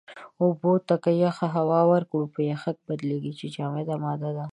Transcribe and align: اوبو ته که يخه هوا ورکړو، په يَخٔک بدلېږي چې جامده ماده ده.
اوبو 0.43 0.73
ته 0.87 0.95
که 1.03 1.11
يخه 1.25 1.47
هوا 1.55 1.81
ورکړو، 1.91 2.31
په 2.33 2.39
يَخٔک 2.51 2.77
بدلېږي 2.87 3.33
چې 3.39 3.47
جامده 3.55 3.95
ماده 4.03 4.31
ده. 4.37 4.45